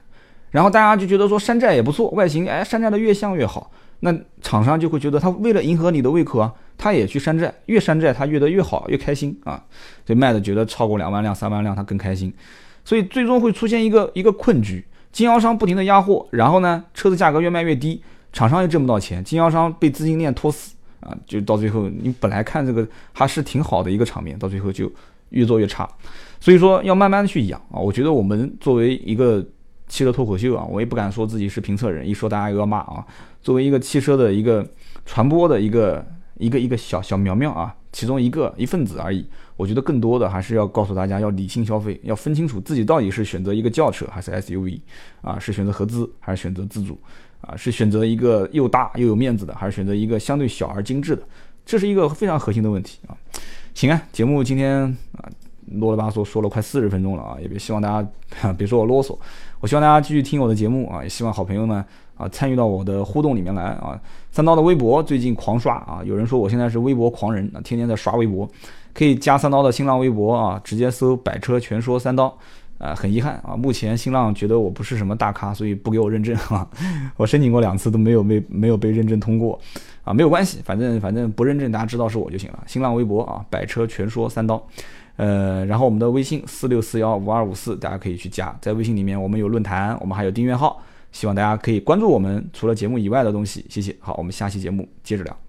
[0.50, 9.62] 然后大家就觉得说山寨也不错，外形哎山寨的越像越好，那厂商就会觉得他为了迎合你的胃口啊，他也去山寨，越山寨他越得越好越开心啊，
[10.04, 12.32] 所以卖的觉得超过两万辆三万辆他更开心，
[12.84, 18.02] 所以最终会出现一个一个困局，经销商不停的压货，然后呢车子价格越卖越低。
[18.32, 21.16] 厂商又挣不到钱，经销商被资金链拖死啊！
[21.26, 24.92] 就到最后，你本来看这个还是挺好的一个场面，到最后就
[25.36, 25.88] 越做越差。
[26.40, 27.78] 所以说要慢慢的去养啊！
[27.78, 29.44] 我觉得我们作为一个
[29.88, 33.04] 汽车脱口秀啊，我也不敢说自己是评测人，一说大家又要骂啊。
[33.40, 34.66] 作为一个汽车的一个
[35.04, 36.04] 传播的一个
[36.38, 39.26] 一个一个小小苗苗啊，其中一个一份子而已。
[39.56, 44.80] 我觉得更多的还是要告诉大家，要理性消费，要分清楚自己到底是选择一个轿车还是 SUV
[45.22, 46.98] 啊，是选择合资还是选择自主。
[47.42, 51.22] 啊，是选择一个又大又有面子的，还是选择一个相对小而精致的？
[51.66, 53.14] 这是一个非常核心的问题啊。
[53.76, 54.84] 行啊，节目今天
[55.18, 55.28] 啊
[55.72, 59.14] 啰里吧嗦说了快四十分钟了啊，也别希望大家 别说我啰嗦，
[59.60, 61.84] 我希望大家继续听我的节目啊，也希望好朋友呢
[62.16, 64.00] 啊参与到我的互动里面来啊。
[64.30, 68.48] 三刀的微博最近狂刷啊，有人说我现在是微博狂人啊，天天在刷微博，
[68.94, 72.34] 可以加三刀的新浪微博啊，直接搜“百车全说三刀”。
[72.78, 76.68] 啊，很遗憾啊，目前新浪觉得我不是什么大咖，所以不给我认证啊。
[77.16, 79.58] 我申请过两次都没有被没有被认证通过，
[80.04, 82.62] 啊，没有关系，反正反正不认证，大家知道是我就行了。
[82.66, 84.62] 新浪微博啊，百车全说三刀，
[85.16, 93.96] 呃，然后我们的微信四六四幺五二五四，大家可以去加，在微信里面我们有论坛，我们还有订阅号，希望大家可以关注我们除了节目以外的东西，谢谢。
[94.00, 95.45] 好，我们下期节目接着聊。